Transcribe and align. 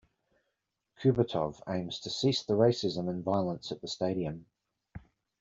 Kubatov 0.99 1.61
aims 1.69 1.99
to 1.99 2.09
cease 2.09 2.41
the 2.41 2.55
racism 2.55 3.07
and 3.07 3.23
violence 3.23 3.71
at 3.71 3.81
the 3.81 3.87
stadium. 3.87 4.47